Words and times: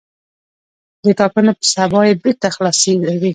د 1.03 1.05
ټاکنو 1.19 1.51
په 1.59 1.65
سبا 1.73 1.99
یې 2.07 2.13
بېرته 2.23 2.47
خلاصوي. 2.55 3.19